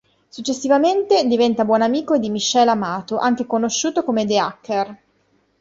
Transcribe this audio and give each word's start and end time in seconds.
Successivamente, 0.29 1.25
diventa 1.27 1.63
buon 1.63 1.83
amico 1.83 2.17
di 2.17 2.31
Michel 2.31 2.67
Amato, 2.69 3.19
anche 3.19 3.45
conosciuto 3.45 4.03
come 4.03 4.25
The 4.25 4.39
Hacker. 4.39 4.97